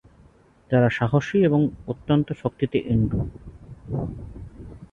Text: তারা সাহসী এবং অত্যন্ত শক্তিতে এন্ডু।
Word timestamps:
তারা 0.71 0.89
সাহসী 0.89 1.37
এবং 1.43 1.61
অত্যন্ত 1.87 2.27
শক্তিতে 2.33 2.77
এন্ডু। 2.85 3.19